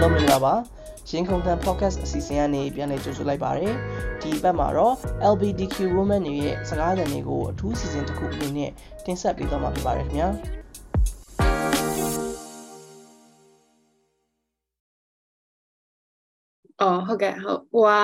[0.00, 0.54] အားလုံးမင်္ဂလာပါ
[1.10, 3.70] ရင်ခုန်တန် podcast အစီအစဉ်ကနေပြန်လည်ကြိုဆိုလိုက်ပါရစေ
[4.22, 4.94] ဒီဘက်မှာတော့
[5.32, 8.70] LGBTQ women တွေရဲ့စကားသံတွေကိုအထူးစီစဉ်တစ်ခုအနေနဲ့
[9.04, 10.28] တင်ဆက်ပေးသွားမှာဖြစ်ပါတယ်ခင်ဗျာ
[16.80, 18.02] အော်ဟုတ်ကဲ့ဟုတ်ဟိုဟာ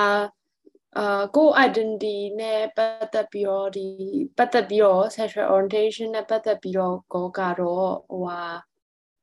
[0.99, 3.87] အာကို identity နဲ့ပတ်သက်ပြီးတော့ဒီ
[4.37, 8.43] ပတ်သက်ပြီးတော့ sexual orientation နဲ့ပတ်သက်ပြီးတော့ကောကတော့ဟိုဟာ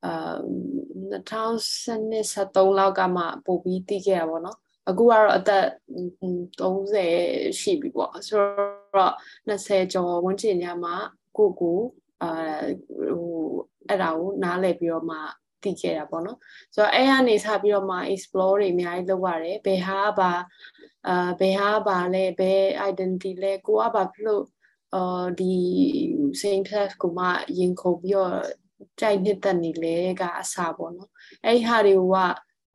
[0.06, 0.36] အာ
[1.30, 4.58] 2013လောက်ကမှပို့ပြီးတည်ခဲ့ရပါတော့
[4.90, 5.66] အခုကတော့အသက်
[6.60, 8.40] 30ရှိပြီပေါ့ဆို
[8.96, 9.14] တော့
[9.50, 10.96] 20ကျော်ဝန်းကျင်ညမှာ
[11.38, 11.80] ကိုကို
[12.22, 12.30] အာ
[13.10, 13.34] ဟို
[13.88, 15.18] အဲ့ဒါကိုနားလည်ပြီးတော့မှ
[15.64, 16.38] တည်ခဲ့တာပေါ့နော်
[16.76, 20.32] ဆိုတော့အဲ့ကနေစပြီးတော့မှ explore တွေအများကြီးလုပ်ရတယ်ဘယ်ဟာဘာ
[21.08, 24.46] အာဘယ်ဟာဘာလဲဘယ် identity လဲကိုကဘာဖြစ်လို့
[24.96, 25.54] အာဒီ
[26.42, 27.26] same sex ကိုမှ
[27.60, 28.34] ရင်ခုန်ပြီးတော့
[29.00, 31.12] ကြိုက်နှစ်သက်နေလဲကအစားပေါ့နော်
[31.46, 32.00] အဲ့ဒီဟာတွေက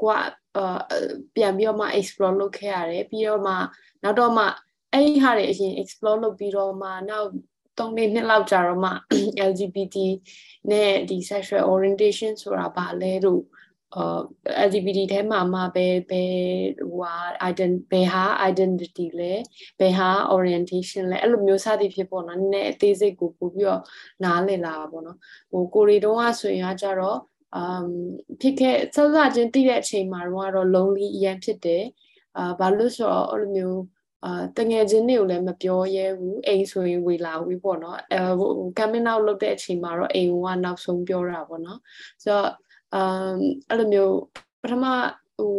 [0.02, 0.20] ကိုက
[1.34, 3.55] ပြန်ပြီးတော့မှ explore လုပ်ခဲ့ရတယ်ပြီးတော့မှ
[4.02, 4.44] နောက်တော့မှ
[4.92, 7.28] အဲ့ဒီဟာတွေအရင် explore လုပ်ပြီးတော့မှနောက်
[7.78, 8.91] 3နှစ်နှစ်လောက်ကြာတော့မှ
[9.50, 9.96] LGBT
[10.70, 13.42] နဲ့ဒီ sexual orientation ဆိုတာဘာလဲတို့
[13.97, 14.20] အာ
[14.69, 16.22] LGBT ထဲမှာမှပဲပဲ
[16.78, 17.14] ဟိုဟာ
[17.50, 19.33] ident ဘယ်ဟာ identity လဲ
[19.80, 23.83] ဘယ်ဟာ orientation လဲအဲ့လိုမျိုးစသည်ဖြစ်ပေါ့နော်နည်းနည်းအသေးစိတ်ကိုပို့ပြီးတော့
[24.25, 25.19] နားလည်လာပါပေါ့နော်
[25.50, 27.19] ဟိုကိုရီတုံးကဆိုရင်ကကြတော့
[27.56, 27.89] အမ်
[28.41, 30.20] ဖြစ်ခဲ့စစချင်းတိတဲ့အချိန်မှာ
[30.55, 31.84] တော့ lonely အရင်ဖြစ်တယ်
[32.39, 33.80] အာဘာလို့ဆိုတော့အဲ့လိုမျိုး
[34.25, 41.80] အာတငယ်ချင်းတွေကိုလည်းမပြောရဲဘူးအိမ်ဆိုရင်ဝေလာဝေးပေါ့နော်အဲဟို coming out လုပ်တဲ့အချိန်မှာတော့အိမ်ကနောက်ဆုံးပြောတာပေါ့နော်
[42.23, 42.48] ဆိုတော့
[42.94, 44.17] အမ်အဲ့လိုမျိုး
[44.62, 44.84] ပထမ
[45.36, 45.55] ဟို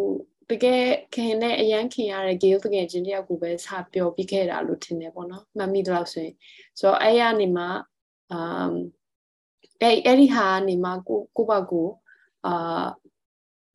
[0.50, 6.36] တကယ်ခင်နဲ့အရန်ခင်ရတဲ့ gay တကယ်ချင်းတယောက်ကိုပဲစပြောပြီးခဲ့တာလို့ထင်တယ်ပေါ့နော်မှတ်မိတော့ဆိုရင်
[6.80, 7.68] ဆိုတော့အဲ့ရနေမှာ
[8.32, 8.34] အ
[8.66, 8.74] မ်
[9.82, 11.88] အဲ့အဲ့ဒီဟာနေမှာကိုကိုပါကို
[12.46, 12.86] အာ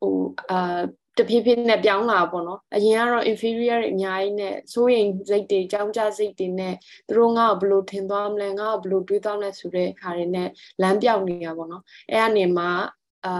[0.00, 0.16] ဟို
[0.50, 0.80] အာ
[1.18, 6.74] တဖြည်းဖြည်းနဲ့ပြောင်းလာပေါ့နော်အရင်ကတော့ inferior တွေအများကြီးနဲ့စိုးရင်စိတ်တွေကြောင်းကြစိတ်တွေနဲ့
[7.08, 10.48] သူတို့ငါ့ကိုဘယ်လိုထင်သွားမလဲငါ့ကိုဘယ်လိုတွေးသွားမလဲဆိုတဲ့ခါတွေနဲ့
[10.82, 12.70] လမ်းပြောင်းနေတာပေါ့နော်အဲ့အနေမှာ
[13.24, 13.34] အာ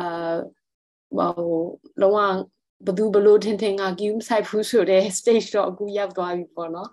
[1.16, 1.62] ဟို
[2.02, 2.18] လုံးဝ
[2.86, 6.88] ဘသူဘလို့ထင်ထင်ငါကီးမဆိုင်ဘူးဆိုတဲ့ stage တော့အခုရောက်သွားပြီပေါ့နော်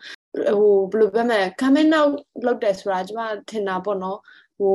[0.59, 2.11] ဟိုဘယ်လိုပြောမလဲ comment out
[2.45, 4.19] လုပ်တယ်ဆိုတာကျမထင်တာပေါ့နော်
[4.59, 4.73] ဟို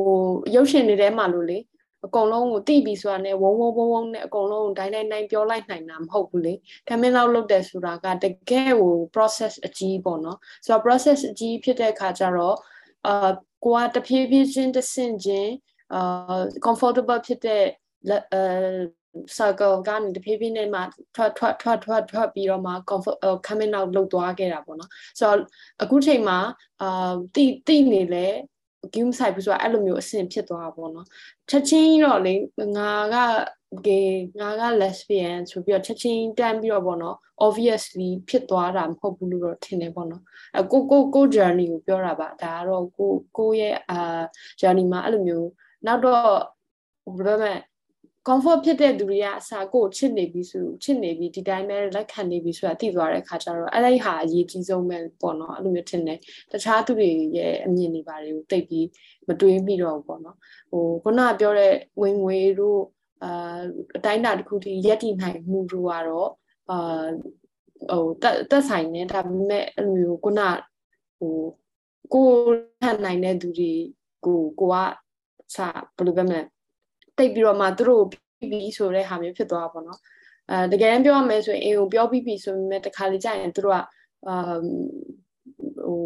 [0.54, 1.58] ရုပ်ရှင်တွေထဲမှာလို့လေ
[2.06, 6.54] အကုန်လုံးကိုတိပြီဆိုတာနဲ့ဝုံဝုံဝုံဝုံနဲ့အကုန်လုံးဒိုင်းဒိုင်းဒိုင်းပြောလိုက်နိုင်တာမဟုတ်ဘူးလေ
[6.88, 12.56] comment out လုပ်တယ်ဆိုတာကတကယ်ကို process အကြီးပေါ့နော်ဆိုတော့ process အကြီးဖြစ်တဲ့အခါကျတော့
[13.06, 13.30] အာ
[13.64, 15.52] ကိုကတဖြည်းဖြည်းချင်းတဆင့်ချင်း
[15.94, 17.64] အာ comfortable ဖြစ်တဲ့
[18.32, 18.42] အဲ
[19.36, 20.80] circle ကနေတဖြည်းဖြည်းနဲ့မှ
[21.14, 25.38] ထွက်ထွက်ထွက်ထွက်ထွက်ပြီးတော့မှ comfort coming out လုပ်သွားခဲ့တာပေါ့နော်ဆိုတော့
[25.82, 26.38] အခုချိန်မှာ
[26.82, 28.26] အာတိတိနေလဲ
[28.94, 31.06] ဂိမ်းဆိုင်ဘူးဆိုတာအဲ့လိုမျိုးအဆင့်ဖြစ်သွားတာပေါ့နော်
[31.50, 32.34] ချက်ချင်းတော့လေ
[32.76, 33.16] ငါက
[33.86, 40.22] gay ငါက lesbian ဆိုပြီးတော့ချက်ချင်းတန်းပြီးတော့ပေါ့နော် obviously ဖြစ်သွားတာမဟုတ်ဘူးလို့တော့ထင်တယ်ပေါ့နော်
[40.58, 44.20] အကိုကိုကို journey ကိုပြောတာပါဒါကတော့ကိုကိုရဲ့အာ
[44.60, 45.48] journey မှာအဲ့လိုမျိုး
[45.86, 46.26] နောက်တော့
[47.16, 47.52] ဘယ်လိုလဲ
[48.26, 56.18] comfort ဖြစ်တဲ့သူတွေကအစာကိုချစ်နေပြီဆိုချစ်နေပြီဒီတိုင်းပဲလက်ခံနေပြီဆိုတာသိသွားတဲ့ခါကျတော့အဲ့ဒီဟာအရေးကြီးဆုံးပဲပေါ့နော်အဲ့လိုမျိုးထင်တယ်
[56.52, 58.86] တခြားသူတွေရဲ့အမြင်တွေပါတယ်ကိုတိတ်ပြီး
[59.28, 60.36] မတွေးမိတော့ဘူးပေါ့နော်
[60.70, 62.80] ဟိုခုနကပြောတဲ့ဝင်ငွေတို့
[63.24, 63.58] အာ
[63.96, 66.30] အတိုင်းတာတစ်ခုတည်းရက်တည်နိုင်မှုတို့ကတော့
[66.70, 67.08] အာ
[67.90, 70.40] ဟိုတက်တက်ဆိုင်နေဒါပေမဲ့အဲ့လိုမျိုးခုန
[71.18, 71.36] ဟို
[72.14, 72.28] ကို
[72.82, 73.72] ထန်နိုင်တဲ့သူတွေ
[74.26, 74.76] ကိုကိုက
[75.54, 76.40] စာဘယ်လိုပြောမလဲ
[77.18, 79.98] တိတ်ပြီးတော့မှသူတို့ပြီးပြီဆိုတဲ့ဟာမျိုးဖြစ်သွားပါတော့
[80.50, 83.78] အဲတကယ်တမ်းပြောရမယ်ဆိုရင်အိမ်ကိုပြောပြီးပြီဆိုပေမဲ့တခါလေကြာရင်သူတို့က
[84.28, 84.36] အာ
[85.84, 86.00] ဟို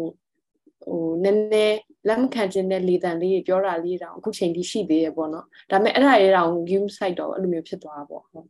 [0.85, 1.77] ဟိုနည်းနည်း
[2.07, 8.47] လက်မခံခြင်းနဲ့လေတံလေးပြောတာလေးတောင်အခုချိန်ထိရှိသေးရပေါ့နော်ဒါပေမဲ့အဲ့ဒါရေးတောင် view site တော့အဲ့လိုမျိုးဖြစ်သွားတာပေါ့ဟုတ်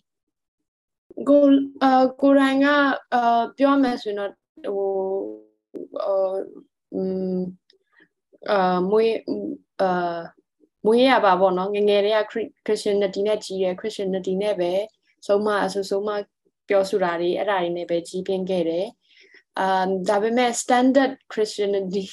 [1.30, 1.44] ကို
[1.84, 2.68] အာကိုရိုင်းက
[3.14, 4.32] အာပြောမယ်ဆိုရင်တော့
[4.76, 4.92] ဟို
[6.06, 6.36] အာ
[6.94, 7.02] อื
[7.38, 7.40] ม
[8.52, 9.16] အာမွေး
[9.82, 10.18] အာ
[10.87, 12.21] မွေးရပါပေါ့နော်ငငယ်တွေက
[12.67, 14.72] Christianity နဲ့ကြီးတယ် Christianity နဲ့ပဲ
[15.27, 16.10] ဆုံးမအဆူဆုံးမ
[16.69, 18.87] ပြောဆိုတာတွေအဲ့ဒါတွေနဲ့ပဲကြီးပြင်းခဲ့တယ်
[19.59, 22.04] အမ်ဒါပေမဲ့ standard Christianity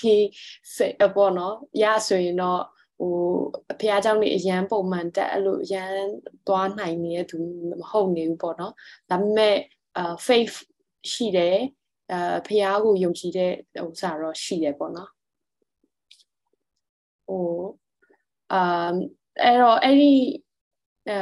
[0.75, 2.62] ဆက်ပေါ့နော်ရဆိုရင်တော့
[3.00, 3.15] ဟို
[3.71, 5.91] အဖះเจ้าနေအရန်ပုံမှန်တက်အဲ့လိုအရန်
[6.47, 7.38] သွားနိုင်နေတဲ့သူ
[7.81, 8.74] မဟုတ်နေဘူးပေါ့နော်
[9.09, 9.56] ဒါပေမဲ့
[9.97, 10.56] အာ faith
[11.12, 11.57] ရှိတယ်
[12.12, 13.51] အာဖះကိုယုံကြည်တဲ့
[13.83, 15.09] ဟိုစာတော့ရှိတယ်ပေါ့နော်
[17.27, 17.44] ဟို
[18.52, 18.90] အာ
[19.42, 20.12] အဲ့တော့အဲ့ဒီ
[21.08, 21.16] အဲ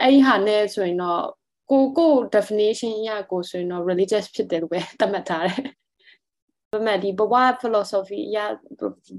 [0.00, 1.24] အဲ့ဒီဟာနဲ့ဆိုရင်တော့
[1.70, 5.60] ကိုကို definition ရကိုဆိုရင်တော့ religious ဖြစ်တယ်လို့ပဲသတ်မှတ်ထားတယ်။
[6.70, 8.38] ဒါပေမဲ့ဒီဘဝ philosophy ရ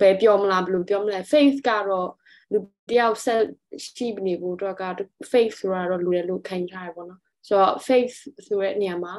[0.02, 2.10] ဘယ်ပြောမလားဘယ်လိုပြောမလဲ faith ကတော့
[2.54, 2.60] လူ
[2.92, 3.42] တယောက်ဆက်
[3.84, 4.84] ရှိနေဖို့တော့က
[5.32, 8.16] faith ဆိုတာတော့လူရလို့ခံထားရပါတော့ဆိုတော့ faith
[8.46, 9.14] ဆိုတဲ့နေရာမှာ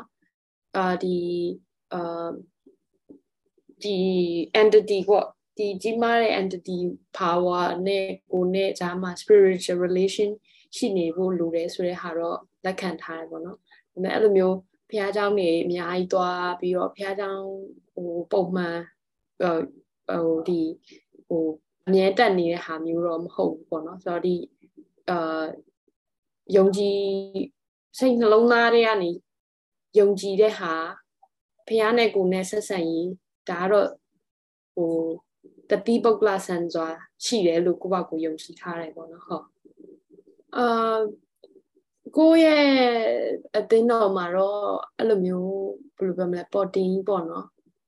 [0.76, 1.18] အာဒီ
[1.94, 2.28] အာ
[3.84, 3.96] ဒီ
[4.60, 5.26] entity ပေါ့
[5.62, 6.78] ဒီကြီးမားတဲ့ entity
[7.18, 10.30] power နဲ့ကိုနဲ့ဂျာမှာ spiritual relation
[10.76, 13.62] ရှိနေဖို့လိုတယ်ဆိုတဲ့ဟာတော့လက်ခံထားတယ်ပေါ့နော်ဒါ
[13.92, 14.56] ပေမဲ့အဲ့လိုမျိုး
[14.90, 17.44] ဘုရားကျောင်းတွေအများကြီးသွားပြီးတော့ဘုရားကျောင်း
[17.94, 18.78] ဟိုပုံမှန်
[20.08, 20.60] ဟိုဒီ
[21.28, 21.44] ဟို
[21.86, 24.34] အမြဲတက်နေတဲ့ဟာမျိုးတော့မဟုတ်ဘူးပေါ့နော်ဆိုတော့ဒီ
[25.10, 25.44] အာ
[26.56, 27.00] ယုံကြည်
[27.98, 29.10] စိတ်နှလုံးသားတွေကနေ
[29.98, 30.72] ယုံကြည်တဲ့ဟာ
[31.66, 33.10] ဘုရားနဲ့ကိုယ်နဲ့ဆက်ဆံရေး
[33.48, 33.88] ဒါကတော့
[34.74, 34.92] ဟို
[35.72, 36.86] တတိပုဂ္ဂလဆန်စွာ
[37.24, 39.46] ရှိတယ်လို့ကိုယ့်ဘာကိုယုံကြည်ထားတယ်ပေါ့နော်ဟုတ်
[40.56, 40.98] အာ
[42.16, 42.66] ကိုယ့်ရဲ့
[43.56, 44.64] အသင်းတော်မှာတော့
[44.98, 45.54] အဲ့လိုမျိုး
[45.96, 47.46] ဘယ်လိုပြောမလဲပေါ်တင်ပေါ့နော်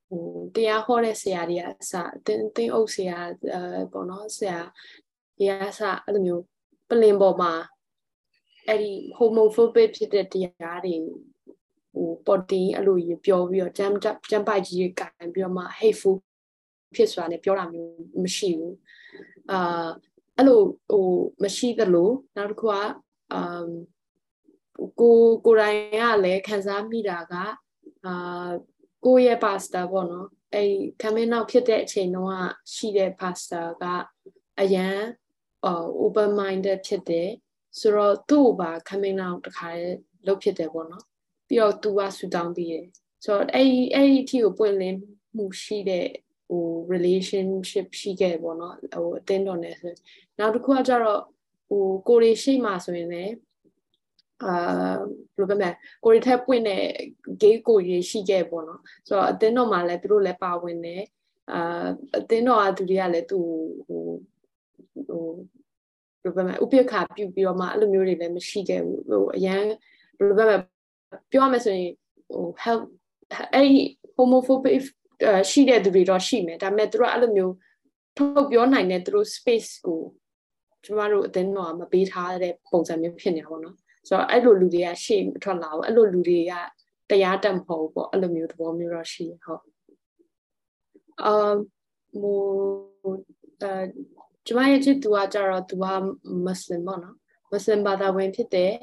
[0.08, 3.18] ဟိုတရားဟောတဲ့ဆရာတွေကအစအသင်းအသင်းအုပ်ဆရာ
[3.54, 4.58] အဲပေါ့နော်ဆရာ
[5.38, 6.42] တွေကအစအဲ့လိုမျိုး
[6.88, 7.52] ပလင်ပေါ်မှာ
[8.66, 10.94] အဲ့ဒီ homophobic ဖြစ်တဲ့တရားတွေ
[11.94, 13.94] ဟိုပေါ်တင်အဲ့လိုကြီးပြောပြီးတော့ကျမ်း
[14.30, 16.16] ကျမ်းပိုက်ကြီးကင်ပြီးတော့မှ hateful
[16.94, 17.94] ဖြစ်ဆိုတာနဲ့ပြောတာမျိုး
[18.24, 18.76] မရှိဘူး
[19.52, 19.88] အာ
[20.36, 20.60] အဲ့လို
[20.90, 21.06] ဟို
[21.42, 22.74] မရှိသလိုနောက်တစ်ခုက
[23.32, 23.68] အမ်
[25.00, 27.34] ကိုကိုရိုင်းကလည်းခံစားမိတာက
[28.06, 28.48] အာ
[29.04, 30.70] ကိုရဲ့ pastor ပေါ့နော်အဲ့
[31.02, 32.36] coming out ဖြစ်တဲ့အချိန်တုန်းက
[32.74, 33.84] ရှိတဲ့ pastor က
[34.60, 34.98] အရန်
[35.64, 37.28] ဟို open minded ဖြစ်တယ်
[37.78, 39.68] ဆိုတော့သူ့ဘာ coming out တခါ
[40.26, 41.04] လုပ်ဖြစ်တယ်ပေါ့နော်
[41.48, 42.86] ပြီးတော့သူကဆူတောင်းပြီးတယ်
[43.24, 44.98] ဆိုတော့အဲ့အဲ့ဒီအထိကိုပွင့်လင်း
[45.36, 46.33] မှုရှိတဲ့ဟို
[46.92, 49.92] relationship ရှိခဲ့ပေါ့နော်ဟိုအတင်းတော်နဲ့ဆို
[50.38, 51.20] နောက်တစ်ခုကကျတော့
[51.68, 53.34] ဟိုကိုရီရှိမှဆိုရင်လည်း
[54.44, 54.96] အာ
[55.36, 55.70] ဘယ်လိုပြောမလဲ
[56.04, 56.82] ကိုရီထက်ပွင့်တဲ့
[57.42, 61.02] gay ကိုရီရှိခဲ့ပေါ့နော်ဆိုတော့အတင်းတော်မှာလည်းသူတို့လည်းပါဝင်တယ်
[61.52, 61.86] အာ
[62.18, 63.38] အတင်းတော်ကသူတွေကလည်းသူ
[63.86, 64.02] ဟို
[65.08, 69.62] ဟိုဘယ်လိုပြောမလဲဥပက္ခပြုတ်ပြီးတော့မှအဲ့လိုမျိုးတွေလည်းမရှိခဲ့ဘူးဟိုအရန်
[70.18, 70.56] ဘယ်လိုပြောမလဲ
[71.30, 71.90] ပြောရမယ်ဆိုရင်
[72.32, 72.82] ဟို help
[73.54, 73.70] အဲ့
[74.16, 74.82] homophobic
[75.50, 77.54] ရှိတဲ့သူတွေတော့ရှိမယ်ဒါပေမဲ့သူတို့အဲ့လိုမျိုး
[78.16, 80.02] ထုတ်ပြောနိုင်တဲ့သူတို့ space ကို
[80.84, 83.76] ကျမတို့အတင်းတော့မပေးထားတဲ့ပုံစံမျိုးဖြစ်နေတာပေါ့နော်
[84.08, 86.52] ဆိုတော့အဲ့လိုလူတွေကရှေ့ထွက်လာဘူးအဲ့လိုလူတွေက
[87.10, 89.62] တရားတတ်မဟုတ်ဘူးပေါ့အဲ့လိုမျိုးသဘောမျိုးတော့ရှိဟုတ်
[91.22, 91.54] အာ
[92.20, 92.54] မို့
[93.62, 93.72] အဲ
[94.46, 95.84] ကျမရဲ့ချစ်သူကကြတော့သူက
[96.44, 97.16] မွတ်စလင်ပေါ့နော်
[97.50, 98.74] မွတ်စလင်ဘာသာဝင်ဖြစ်တယ်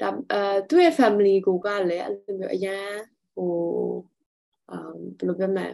[0.00, 2.88] ဒါအဲသူ့ရဲ့ family ကိုကလည်းအဲ့လိုမျိုးအရန်
[3.34, 4.15] ဟိုအာ
[5.18, 5.66] ဘယ်လိုပြောမလဲ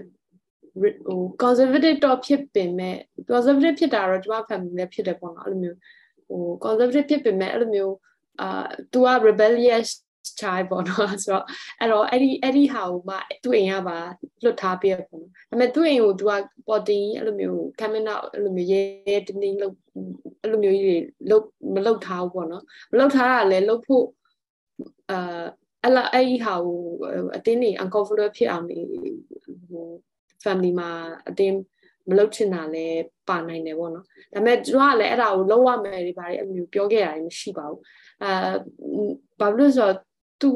[1.06, 2.96] ဟို conservative တော့ဖြစ်ပင်မဲ့
[3.30, 5.78] conservative ဖြစ်တာတော့ကျမ family လည်းဖြစ်တယ်ပေါ့နော်အဲ့လိုမျိုး
[6.28, 7.94] ဟို conservative ဖြစ်ပင်မဲ့အဲ့လိုမျိုး
[8.40, 9.88] အာ तू က rebellious
[10.40, 11.44] child ပေါ့နော်ဆိုတော့
[11.80, 13.98] အဲ့တော့အဲ့ဒီအဲ့ဒီဟာကိုမှသူ့အိမ်ကပါ
[14.44, 16.32] လွတ်ထားပြရပေါ့နော်ဒါပေမဲ့သူ့အိမ်ကို तू က
[16.68, 19.74] body အဲ့လိုမျိုး coming out အဲ့လိုမျိုးရဲတင်းတင်းလို့
[20.42, 20.96] အဲ့လိုမျိုးကြီးတွေ
[21.30, 21.44] လုတ်
[21.74, 24.04] မလုတ်ထားဘူးပေါ့နော်မလုတ်ထားတာလည်းလုတ်ဖို့
[25.10, 25.44] အာ
[25.84, 26.80] အဲ့လာအဲ့ဒီဟာကို
[27.36, 28.78] အတင်းနေ uncomfortable ဖြစ်အောင်နေ
[29.70, 29.86] ဟို
[30.44, 30.90] family မှာ
[31.28, 31.56] အတင်း
[32.08, 37.80] မလုပ်ချင်တာလည်းပါနိုင်တယ်ပေါ့နော်ဒါပေမဲ့ကျွန်တော်ကလည်းအဲ့ဒါကိုလုံးဝမယ်တွေဘာတွေအမျိုးပြောခဲ့တာမရှိပါဘူး
[38.22, 38.52] အာ
[39.40, 39.96] ဘာလို့ဆိုတော့
[40.42, 40.50] သူ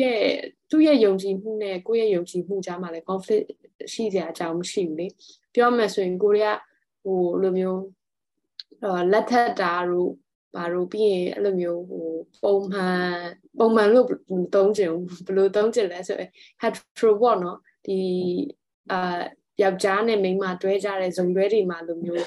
[0.00, 0.22] ရဲ့
[0.70, 3.46] သူ့ရဲ့ယုံကြည်မှုနဲ့ကိုယ့်ရဲ့ယုံကြည်မှုကြားမှာလည်း conflict
[3.92, 5.06] ရှိကြအကြောင်းမရှိဘူးလေ
[5.54, 6.58] ပြောမယ်ဆိုရင်ကိုရီးယား
[7.04, 7.82] ဟိုလိုမျိုး
[9.12, 10.12] လက်ထက်တာတို့
[10.54, 12.06] ဘာလို့ပြီးရင်အဲ့လိုမျိုးဟို
[12.42, 13.02] ပုံမှန်
[13.58, 14.06] ပုံမှန်လို့
[14.54, 14.90] သုံးချင်
[15.26, 16.30] ဘယ်လိုသုံးချင်လဲဆိုရင်
[16.62, 17.98] hetero ပေါ့နော်ဒီ
[18.92, 19.20] အာ
[19.62, 22.24] ယောက်ျားနဲ့မိန်းမတွဲကြတဲ့ဇုံတွဲတွေမှာလိုမျိုး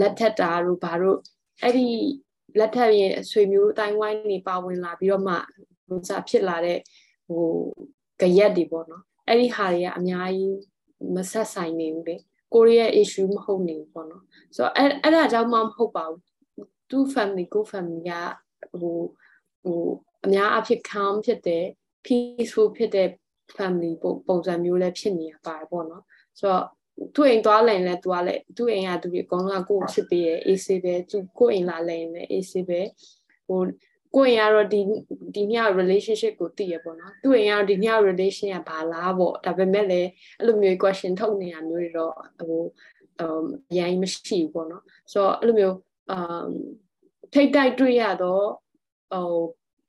[0.00, 1.18] လက်ထက်တာတို့ဘာလို့
[1.62, 1.86] အဲ့ဒီ
[2.58, 5.34] လက်ထက်ရဲ့အဆွေမျိုးအတိုင်းဝိုင်းနေပါဝင်လာပြီးတော့မှ
[5.88, 6.78] ဟိုစားဖြစ်လာတဲ့
[7.28, 7.44] ဟို
[8.20, 10.56] ကြရက်တွေပေါ့နော်အဲ့ဒီဟာတွေကအများကြီး
[11.14, 12.16] မဆက်ဆိုင်နေဘူးလေ
[12.54, 14.22] ကိုရီးယား issue မဟုတ်နေဘူးပေါ့နော်
[14.56, 16.20] ဆိုတော့အဲ့အဲ့ဒါကြောင့်မှမဟုတ်ပါဘူး
[16.90, 18.12] သူ family ကို family က
[18.80, 18.98] ဟို
[19.64, 19.82] ဟို
[20.26, 21.64] အများအဖြစ် calm ဖြစ်တဲ့
[22.06, 23.08] peaceful ဖြစ်တဲ့
[23.56, 26.04] family ပုံပုံစံမျိုးလည်းဖြစ်နေရပါတယ်ပေါ့နော်
[26.38, 26.64] ဆိုတော့
[27.14, 32.80] သူ့အိမ်သွားလိုက်ရင်လည်းသူကလည်းသူ့အိမ်ကသူတွေအကုန်လုံးကကိုယ်ချစ်ပေးရဲ့အေးဆေးပဲသူကိုယ်အိမ်လာလိုက်ရင်လည်းအေးဆေးပဲ
[33.48, 33.60] ဟို
[34.16, 34.80] ကိုယ်အိမ်ကတော့ဒီ
[35.34, 42.14] ဒီည relationship ကိုသိရပေါ့နော်သူ့အိမ်ကတော့ဒီည relation ကဘာလားပေါ့ဒါပေမဲ့လည်းအဲ့လိုမျိုး question ထုတ်နေတာမျိုးတွေတော့
[42.48, 42.62] ဟို
[43.20, 44.82] အမ်အရင်မရှိဘူးပေါ့နော်
[45.12, 46.50] ဆိုတော့အဲ့လိုမျိုးအ မ်
[47.32, 48.46] ထိတ်တိုက်တွေ့ရတော့
[49.12, 49.32] ဟို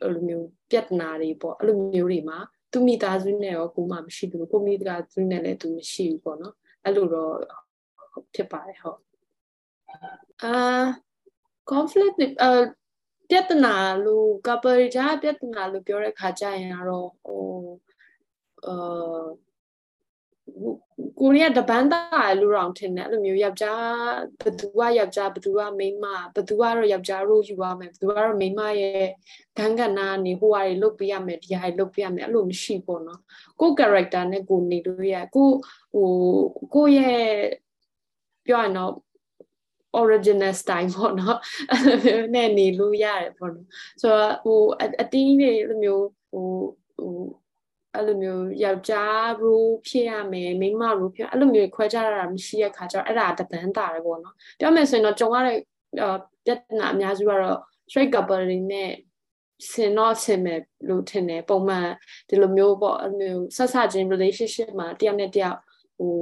[0.01, 2.37] အဲ့လိုမျိုးပြဿနာတွေပေါ့အဲ့လိုမျိုးတွေမှာ
[2.71, 7.33] သူမိသားစုနဲ့ရောကိုမှမရှိဘူးကိုမိသားစုနဲ့လည်းသူမရှိဘူးပေါ့နော်အဲ့လိုတော့
[8.35, 8.99] ဖြစ်ပါတယ်ဟုတ်
[10.43, 10.53] အာ
[11.71, 12.61] conflict အာ
[13.29, 13.75] ပြဿနာ
[14.05, 17.43] လို့ couple ကြားပြဿနာလို့ပြောတဲ့ခါကျရင်ကတော့ဟို
[18.67, 19.23] အာ
[21.20, 23.86] ကိုရီးယားတပန်းသားလူတော်ထင်တယ်အဲ့လိုမျိုးယောက်ျား
[24.43, 26.05] ဘသူကယောက်ျားဘသူကမိန်းမ
[26.36, 29.08] ဘသူကတော့ယောက်ျားရိုးယူရမယ်ဘသူကတော့မိန်းမရဲ့
[29.58, 33.22] ဂန်းကနာနေဟိုဟာတွေလုတ်ပေးရမယ်ဒီဟာတွေလုတ်ပေးရမယ်အဲ့လိုမရှိပေါ့နော်
[33.60, 35.50] ကို character နဲ့ကိုနေလို့ရကို
[35.93, 36.10] ဟို
[36.74, 37.25] ကိုရဲ့
[38.46, 38.93] ပြောရတော့
[40.01, 41.38] original style ပေါ့နော်
[42.34, 43.67] နဲ့နေလို့ရတယ်ပေါ့နော်
[44.01, 44.60] ဆိုတော့ဟို
[45.01, 46.20] အတင်းတွေလိုမျိုးဟိုဟို
[47.95, 55.57] အဲ့လိုမျိုးယောက်ျား role ဖြစ်ရမယ်မိန်းမ role ဖြစ်အဲ့လိုမျိုးခွဲခြားရတာမရှိတဲ့ခါကျတော့အဲ့ဒါတပန်းတာတယ်ပေါ့နော်ပြောမယ်ဆိုရင်တော့ကြုံရတဲ့
[56.45, 58.91] ပြဿနာအများစုကတော့ straight couple တွေနဲ့
[59.71, 61.88] ဆင်တော့ဆင်မယ်လို့ထင်တယ်ပုံမှန်
[62.29, 65.60] ဒီလိုမျိုးပေါ့အဲ့လိုမျိုးဆက်ဆချင်း relationship မှာတယောက်နဲ့တယောက်
[65.98, 66.13] ဟို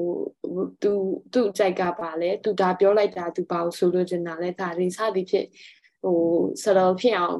[0.81, 0.91] သူ
[1.33, 5.45] သူ့ကြိုက်ကပါလဲသူဒါပြောလိုက်တာသူပါဆိုလို့ကျင်တာလဲဒါတွေစသည်ဖြစ်
[6.03, 6.17] ဟို
[6.61, 7.37] settle ဖြစ်အောင်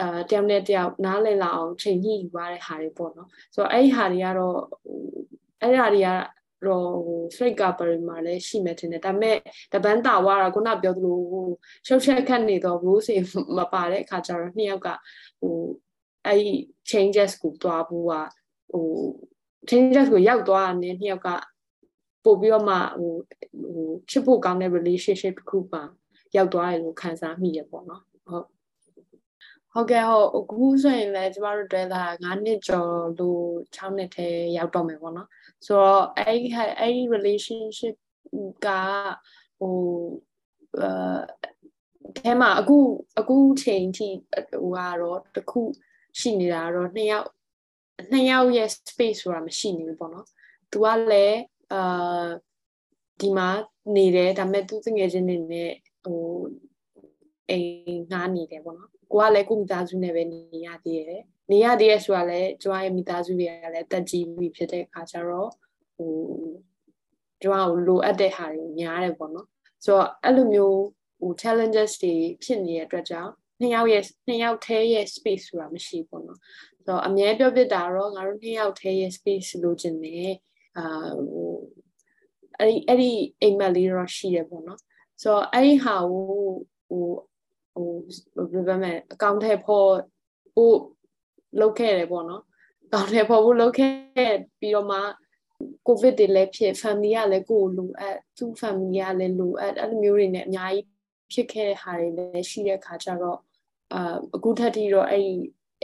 [0.00, 4.58] အာတယောက်နဲ့တယောက်နားလည်လာအောင်ချိန်ညှိယူရတဲ့ဟာတွေပေါ့နော်ဆိုတော့အဲ့ဒီဟာတွေကတော့
[5.60, 6.08] အဲ့ဒီဟာတွေက
[6.66, 9.36] တော့ဟို straight couple မှာလည်းရှိမယ်ထင်တယ်ဒါပေမဲ့
[9.72, 11.46] တပန်းတာဝါတာခုနပြောသလိုဟို
[11.86, 13.16] ရှုပ်ချက်ခတ်နေတော့ rules တွေ
[13.58, 14.88] မပါတဲ့အခါကျတော့နှစ်ယောက်က
[15.40, 15.56] ဟို
[16.26, 16.50] အဲ့ဒီ
[16.90, 18.12] changes ကိုတွားဖို့က
[18.72, 18.86] ဟို
[19.68, 21.28] changes ကိုရောက်သွားတဲ့နှစ်ယောက်က
[22.24, 23.12] ပို့ပြီးတော့မှဟို
[23.74, 25.82] ဟိုချစ်ဖို့ကောင်းတဲ့ relationship တစ်ခုပါ
[26.36, 28.46] ရောက်သွားတယ်လို့ခံစားမိရပေါ့နော်ဟုတ်
[29.76, 33.44] ဟုတ်ကဲ့ဟုတ်အခုဆိုရင်လည်းကျမတို့တွေ့တာ9နှစ်ကျော်လို့
[33.76, 35.28] 6နှစ်ထဲရောက်တော့မယ်ပေါ့နော်
[35.66, 37.94] ဆိုတော့အဲ့ဒီအဲ့ဒီ relationship
[38.64, 38.68] က
[39.60, 39.76] ဟို
[40.80, 40.90] အဲ
[42.24, 42.76] အဲမှာအခု
[43.18, 44.08] အခုချိန်ထိ
[44.62, 45.60] ဟိုကတော့တခု
[46.18, 47.28] ရှိနေတာတော့နှစ်ယောက်
[48.12, 50.26] နှစ်ယောက်ရဲ့ space ဆိုတာမရှိနေဘူးပေါ့နော်။
[50.72, 51.40] तू ကလည်း
[51.72, 52.26] အာ
[53.20, 53.48] ဒီမှာ
[53.96, 55.72] နေတယ်ဒါပေမဲ့သူငယ်ချင်းတွေနဲ့
[56.04, 56.20] ဟို
[57.50, 65.50] အိမ်ငှားနေတယ်ပေါ့နော် ကိုကလည်းကိုမိသားစုနဲ့ပဲနေရသေးတယ်နေရသေးရဆိုတာလည်းကျွားရဲ့မိသားစုတွေကလည်းတက်ကြီးပြီဖြစ်တဲ့အခါကျတော့
[65.96, 66.12] ဟို
[67.42, 69.48] ကျွားကိုလိုအပ်တဲ့ဟာတွေများတယ်ပေါ့နော်
[69.84, 70.80] ဆိုတော့အဲ့လိုမျိုး
[71.20, 80.32] ဟို challenges တွေဖြစ်နေတဲ့အတွက်ကြောင့်နှစ်ယောက်ရဲ့နှစ်ယောက်ထဲရဲ့ space ဆိုတာမရှိဘူးပေါ့နော်ဆိုတော့အမြဲပြောပြတာတော့ငါတို့နှစ်ယောက်ထဲရဲ့ space လိုချင်တယ်
[80.78, 80.86] အာ
[81.18, 81.54] ဟို
[82.58, 83.10] အဲ့ဒီအဲ့ဒီ
[83.40, 84.80] အိမ်မက်လေးတော့ရှိတယ်ပေါ့နော်
[85.22, 86.26] ဆိုတော့အဲ့ဒီဟာကို
[86.88, 87.06] ဟို
[87.76, 87.90] ဟို
[88.52, 89.90] ဘယ်လိုလဲအကောင့်ထဲဖို့
[90.54, 90.72] ဟို
[91.60, 92.42] လုတ်ခဲ့တယ်ပေါ့နော်
[92.86, 93.92] အကောင့်ထဲဖို့လုတ်ခဲ့
[94.58, 94.98] ပြီးတော့မှ
[95.86, 100.86] ကိုဗစ်တွေလည်းဖြစ် family ကလည်းကိုယ်လိုအပ်သူ့ family ကလည်းလိုအပ်အဲ့လိုမျိုးတွေနဲ့အများကြီး
[101.32, 103.38] ဖြစ်ခဲ့တဲ့ဟာတွေလည်းရှိတဲ့ခါကျတော့
[103.94, 105.34] အာအခုထက်ထိတော့အဲ့ဒီ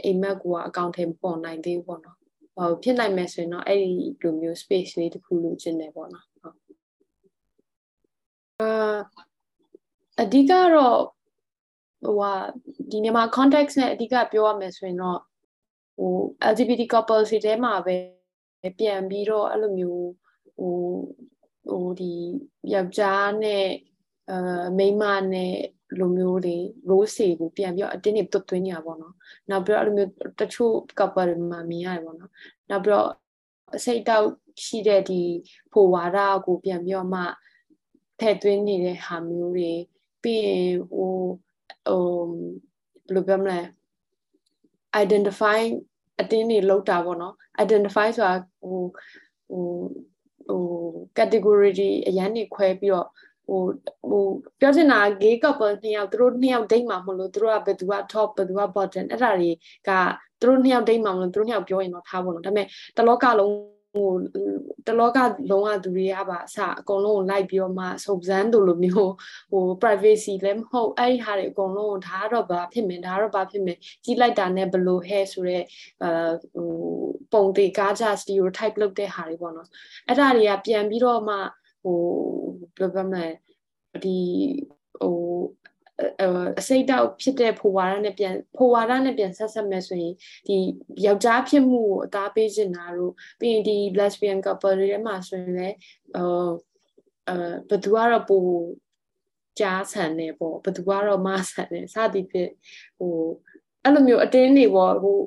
[0.03, 2.17] အိမ်မက်ကအကောင့်ထဲပေါ်နိုင်သေးဘူးပေါ့နော်
[2.57, 3.89] ဟိုဖြစ်နိုင်မယ်ဆိုရင်တော့အဲ့ဒီ
[4.21, 6.57] လိုမျိုး space လေးတစ်ခုလိုချင်တယ်ပေါ့နော်ဟုတ်
[8.61, 8.97] အာ
[10.21, 10.99] အဓိကတော့
[12.05, 12.31] ဟိုဟာ
[12.91, 15.19] ဒီမြန်မာ context နဲ့အဓိကပြောရမယ်ဆိုရင်တော့
[15.97, 16.13] ဟို
[16.51, 17.95] LGBT couples တွေထဲမှာပဲ
[18.79, 20.07] ပြန်ပြီးတော့အဲ့လိုမျိုး
[20.57, 20.75] ဟို
[21.69, 22.13] ဟိုဒီ
[22.73, 23.65] ယောက်ျားနဲ့
[24.29, 25.53] အဲမိန်းမနဲ့
[25.99, 26.55] လိုမျိုးတွေ
[26.89, 29.13] rose တွေကိုပြန်ပြီးတော့အတင်းတွေတွတ်သွင်းနေရပါတော့။
[29.49, 32.31] နောက်ပြီးတော့အဲ့လိုမျိုးတချို့ couple တွေမှာမြင်ရတယ်ပေါ့နော်။
[32.69, 33.09] နောက်ပြီးတော့
[33.75, 34.27] အစိတ်တောက်
[34.65, 35.21] ရှိတဲ့ဒီ
[35.71, 37.21] ဖိုဝါဒကိုပြန်ပြီးတော့မှ
[38.19, 39.71] ထည့်သွင်းနေတဲ့ဟာမျိုးတွေ
[40.23, 41.13] ပြီးရင်ဟို
[41.87, 42.01] ဟို
[43.05, 43.59] ဘယ်လိုပြောမလဲ
[45.03, 45.59] identify
[46.21, 48.81] အတင်းတွေလောက်တာပေါ့နော် identify ဆိုတာဟို
[49.49, 49.65] ဟို
[50.47, 50.61] ဟို
[51.17, 53.07] category တွေအရန်နေခွဲပြီးတော့
[53.47, 53.61] ဟို
[54.09, 54.23] ဟို
[54.59, 59.51] ပြောချင်တာ gay couple နှစ်ယောက်သူတို့နှစ်ယောက်ဒိတ်မှာမလို့သူတို့ကဘယ်သူက top ဘယ်သူက bottom အဲ့ဒါတွေ
[59.87, 59.91] က
[60.39, 64.09] သူတို့နှစ်ယောက်ဒိတ်မှာမလို့သူတို့နှစ်ယောက်ပြောရင်တော့ထားဖို့လို့ဒါပေမဲ့တလောကလုံး ဟို
[64.87, 65.17] တလောက
[65.51, 69.13] လုံးဝသူတွေကပါအစအကုန်လုံးကိုလိုက်ပြီးတော့မှစုံစမ်းတို့လိုမျိုး
[69.51, 75.65] ဟို privacy လည်းမဟုတ်အဲ့ဒီဟာတွေအကုန်လုံးဒါတော့ဘာဖြစ်မင်းဒါတော့ဘာဖြစ်မင်းကြီးလိုက်တာနဲ့ဘလို့ဟဲဆိုတော့
[76.03, 76.69] အာဟို
[77.33, 79.67] ပုံသေးကားကြ stereotype လုပ်တဲ့ဟာတွေပေါ့နော်
[80.07, 81.35] အဲ့ဒါတွေကပြန်ပြီးတော့မှ
[81.83, 81.99] ဟို
[82.77, 83.25] ဘယ်လိုပြောမလဲ
[84.03, 84.17] ဒီ
[85.01, 85.15] ဟို
[86.59, 90.13] အစိတ်တောက်ဖြစ်တဲ့ဖိုဝါဒနဲ့ပြန်ဖိုဝါဒနဲ့ပြန်ဆက်ဆက်မဲ့ဆိုရင်
[90.47, 90.57] ဒီ
[91.05, 95.75] ယောက်ျားဖြစ်မှုကိုအသားပေးနေတာတို့ပြီးရင်ဒီ lesbian couple တွေထဲမှာဆိုရင်လည်း
[96.15, 96.47] ဟို
[97.29, 97.35] အဲ
[97.69, 98.45] ဘသူကတော့ပို
[99.59, 102.51] ကြားဆန်နေပေါ့ဘသူကတော့မဆန်နေစသည်ဖြင့်
[102.97, 103.15] ဟို
[103.83, 105.17] အဲ့လိုမျိုးအတင်းတွေပေါ့ဟို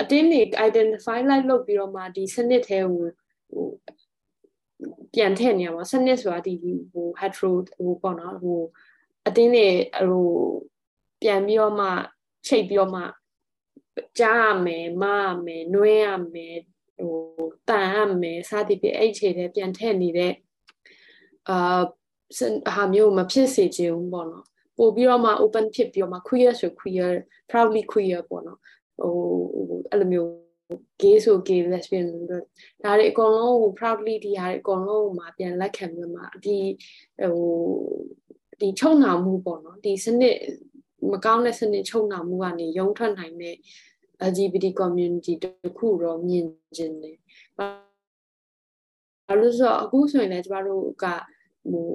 [0.00, 3.06] အတင်းတွေ identify လိုက်လုပ်ပြီးတော့မှဒီစနစ်ထဲကို
[3.52, 3.66] ဟို
[5.14, 6.54] ပြန်ထည့်နေရပါစနစ်ဆိုတာဒီ
[6.92, 8.60] ဟို hetero ဟိုပေါ့နော်ဟို
[9.26, 9.68] အတင်းတွေ
[10.08, 10.28] ဟို
[11.22, 11.88] ပြန်ပြီးတော့မှ
[12.46, 13.02] ချိတ်ပြီးတော့မှ
[14.18, 16.56] ကြားရမယ်မရမယ်နှွဲရမယ်
[16.98, 17.16] ဟို
[17.68, 20.32] တန်ရမယ်စသည်ဖြင့်အဲ့ခြေထဲပြန်ထည့်နေတဲ့
[21.48, 21.80] အာ
[22.74, 24.46] ဟာမျိုးမဖြစ်စေချင်ဘူးပေါ့နော်
[24.78, 27.12] ပို့ပြီးတော့မှ open ဖြစ်ပြီးတော့မှ queer ဆို queer
[27.50, 28.58] proudly queer ပေါ့နော်
[29.02, 29.14] ဟို
[29.90, 30.30] အဲ့လိုမျိုး
[31.02, 36.58] gay ဆို gay lesbian လို့ဒါတွေအကုန်လုံးဟို proudly ဒီဟာတွေအကုန်လုံးမှာပြန်လက်ခံပြီးမှဒီ
[37.22, 37.36] ဟို
[38.62, 40.38] ဒီချုံနာမှုပေါ့နော်ဒီစနစ်
[41.10, 43.56] မကောင်းတဲ့စနစ်ချုံနာမှုကနေရုံထွက်နိုင်တဲ့
[44.28, 45.46] LGBT community တ
[45.78, 47.16] ခုတော့မြင်ကျင်တယ်။
[47.58, 51.04] ဘာလို့ဆိုတော့အခုဆိုရင်လည်းကျမတို့က
[51.70, 51.88] ဟို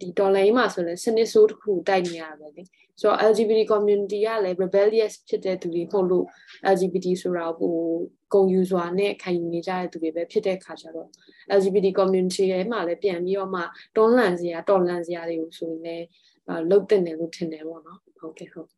[0.00, 2.62] ဒီ dollar မှာဆိုရင်စနစ်ဆိုးတစ်ခုတိုက်နေရပါပဲလေ။
[3.00, 6.26] ဆိုတော့ LGBT community ကလည်း rebellious ဖြစ်တဲ့သူတွေပို့လို့
[6.74, 7.74] LGBT ဆိုတာဟို
[8.34, 11.08] ဂုံယူစွာနဲ့ခံယူနေကြတဲ့သူတွေပဲဖြစ်တဲ့ခါကျတော့
[11.58, 13.62] LGBT community ရဲ့မှာလည်းပြန်ပြီးတော့မှ
[13.96, 16.06] တွန်းလှန်စရာတော်လှန်စရာတွေကိုဆိုရင်လည်း
[16.70, 18.68] လုတ်တင်တယ်လို့ထင်တယ်ပေါ့နော်။ဟုတ်ကဲ့ဟုတ်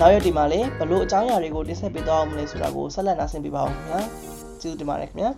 [0.00, 4.00] နောက်ရက်ဒီမှာလည်းဘလို့အကြောင်းအရာတွေကိုတင်ဆက်ပေးသွားအောင်မလဲဆိုတာကိုဆက်လက်နားဆင်ပေးပါဦးခင်ဗျာ
[4.60, 5.30] ကျေးဇူးတင်ပါတယ်ခင်ဗျာ